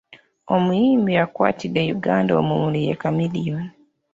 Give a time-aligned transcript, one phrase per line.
[0.55, 3.65] Omuyimbi akwatidde Uganda omumuli ye Chameleon.